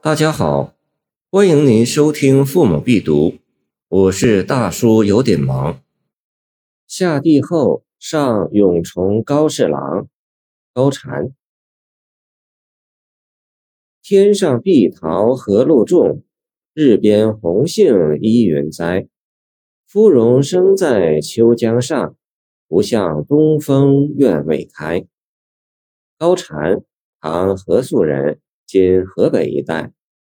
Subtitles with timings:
[0.00, 0.76] 大家好，
[1.28, 3.30] 欢迎您收听《父母必读》，
[3.88, 5.82] 我是大叔，有点忙。
[6.86, 10.06] 下地后，上永崇高侍郎，
[10.72, 11.34] 高禅。
[14.00, 16.22] 天上碧桃何路种，
[16.72, 19.08] 日边红杏依云栽。
[19.88, 22.14] 芙蓉生在秋江上，
[22.68, 25.04] 不向东风愿未开。
[26.16, 26.84] 高禅，
[27.20, 29.94] 唐河素人，今河北一带。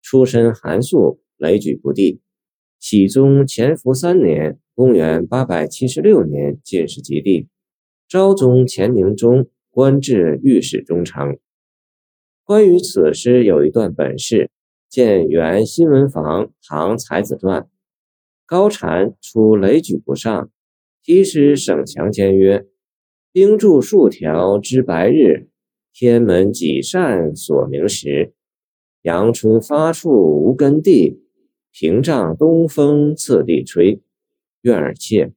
[0.00, 2.20] 出身寒素，雷举不第。
[2.78, 7.48] 熹宗乾伏三年（公元876年）进士及第。
[8.08, 11.36] 昭宗乾宁中官至御史中丞。
[12.44, 14.50] 关于此诗有一段本事，
[14.88, 17.62] 见《原新闻房唐才子传》。
[18.44, 20.50] 高禅出雷举不上，
[21.02, 22.66] 题诗省强间曰
[23.32, 25.48] ：“冰柱数条知白日，
[25.92, 28.32] 天门几扇锁明时。”
[29.02, 31.20] 阳春发处无根地，
[31.72, 34.00] 屏障东风次第吹。
[34.62, 35.32] 愿尔切。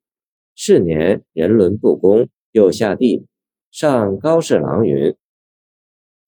[0.58, 3.26] 是年人伦不公，又下地
[3.72, 5.14] 上高侍郎云：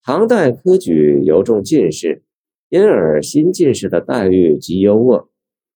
[0.03, 2.23] 唐代科举尤重进士，
[2.67, 5.29] 因而新进士的待遇极优渥。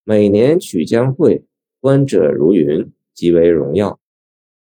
[0.03, 1.45] 每年曲江会，
[1.79, 4.00] 观者如云，极为荣耀。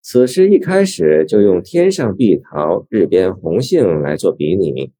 [0.07, 4.91] 此诗一开始就用天上碧桃，日边红杏来做比拟。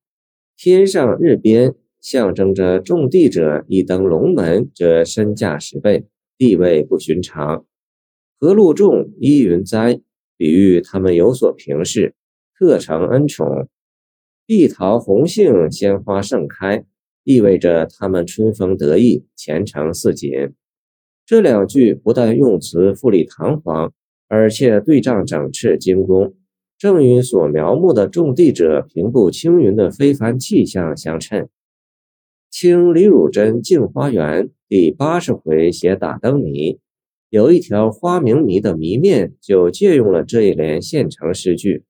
[0.58, 6.08] 天上日边象征着种地者一登龙门，则身价十倍，
[6.40, 7.68] 地位不寻常。
[8.40, 10.02] 何禄众依云栽，
[10.38, 12.16] 比喻他们有所平视，
[12.58, 13.70] 特承恩宠。
[14.48, 16.84] 碧桃红杏鲜花盛开，
[17.24, 20.32] 意味着他们春风得意，前程似锦。
[21.28, 23.94] 这两句不但用词富丽堂皇，
[24.36, 26.34] 而且对仗整饬精工。
[26.78, 31.48] 正与所描摹的种地者平步青云的非凡气象相称。
[32.52, 36.80] 清李汝珍《镜花缘》第八十回写打灯谜，
[37.30, 41.86] 有一条花名谜的谜面就借用了这一联现成诗句，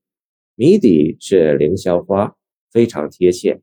[0.56, 2.36] 谜底是凌霄花，
[2.72, 3.62] 非常贴切。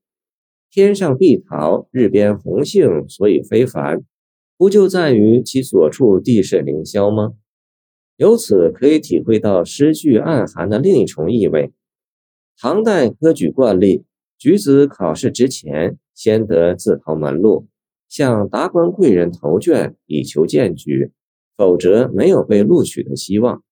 [0.72, 4.02] 天上碧桃，日边红杏，所以非凡，
[4.58, 7.34] 不就在于其所处地势凌霄吗？
[8.22, 11.72] 由此可以体会到诗句暗含的另一重意味。
[12.56, 14.04] 唐代科举惯例，
[14.38, 17.66] 举子考试之前，先得自投门路，
[18.08, 21.10] 向达官贵人投卷以求荐举，
[21.56, 23.64] 否则没有被录取的希望。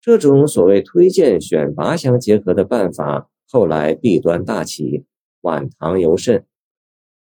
[0.00, 5.04] 这种所谓推荐选拔相结合的办法，后来弊端大起，
[5.42, 6.46] 晚唐尤甚。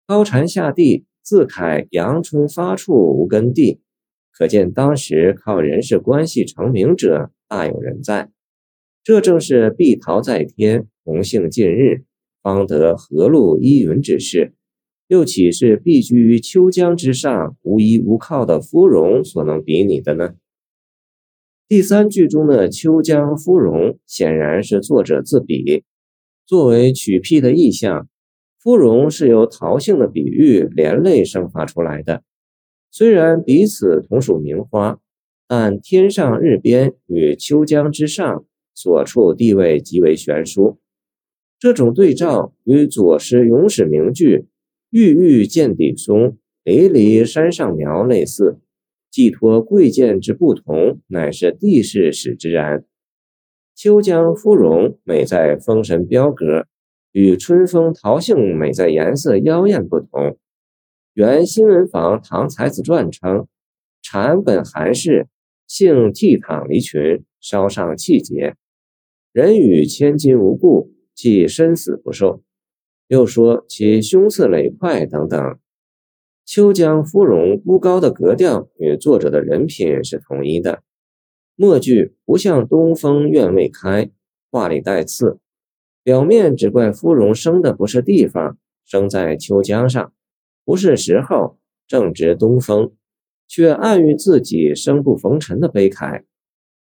[0.07, 3.81] 高禅下地自慨阳春发处无根地。
[4.36, 8.32] 可见当时靠人事关系成名者大有人在，
[9.04, 12.04] 这正是碧桃在天，红杏近日，
[12.42, 14.54] 方得河路依云之势，
[15.08, 20.34] 又岂是避居于秋江之上无依无靠的芙蓉所能比拟的呢？
[21.68, 25.84] 第三句中的秋江芙蓉，显然是作者自比，
[26.46, 28.08] 作为取癖的意象，
[28.60, 32.24] 芙蓉是由桃杏的比喻连累生发出来的。
[32.96, 35.00] 虽然彼此同属名花，
[35.48, 38.46] 但天上日边与秋江之上
[38.76, 40.78] 所处地位极为悬殊。
[41.58, 44.46] 这种对照与左诗咏史名句
[44.94, 48.59] “郁郁见底松，离离山上苗”类似，
[49.09, 52.86] 寄托贵贱之不同，乃是地势使之然。
[53.74, 56.68] 秋江芙蓉美在风神标格，
[57.12, 60.38] 与春风桃杏美在颜色妖艳不同。
[61.13, 63.46] 原新闻房唐才子传称
[64.01, 65.28] ：“禅本寒士，
[65.68, 68.56] 性倜傥离群，稍上气节。
[69.31, 72.41] 人与千金无故，即身死不受。”
[73.09, 75.59] 又说其胸次累块等等。
[76.46, 80.81] 秋江芙蓉孤高的格调与作者的人品是统一的。
[81.56, 84.09] 末句不像东风愿未开，
[84.50, 85.38] 话里带刺，
[86.02, 90.11] 表面只怪芙蓉生的不是地方，生在秋江上。
[90.66, 91.58] 不是时候，
[91.88, 92.94] 正值东风，
[93.48, 96.24] 却暗喻自己生不逢辰的悲慨，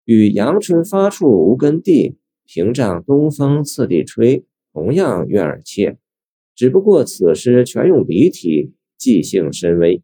[0.05, 5.99] 与阳春发处无根地，屏障东风次第吹，同样悦耳切。
[6.55, 10.03] 只不过此诗全用笔体，即兴深微。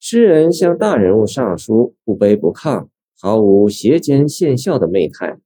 [0.00, 5.38] 诗人向大人物上书，不卑不亢，毫无斜肩献笑的媚态，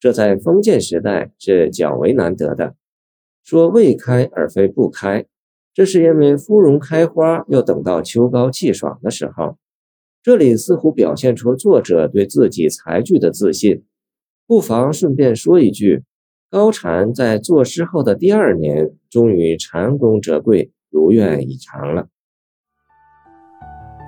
[0.00, 2.74] 这在封建时代是较为难得的。
[3.44, 5.26] 说未开而非不开。
[5.72, 9.56] 这是因为芙蓉开花要等到秋高气爽的时候。
[10.22, 13.84] 这里似乎表现出作者对自己才具的自信。
[14.46, 16.02] 不妨顺便说一句
[16.50, 22.08] 高禅在作诗后的第二年终于蟾宫折桂如愿以偿了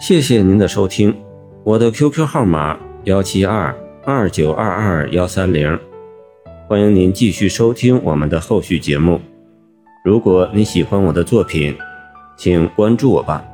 [0.01, 1.15] 谢谢您的收听
[1.63, 3.73] 我的 qq 号码幺七二
[4.05, 5.79] 二九二二幺三零。
[6.69, 9.32] 欢迎您继续收听我们的后续节目。
[10.03, 11.79] 如果你喜欢我的作品
[12.37, 13.52] 请关注我吧。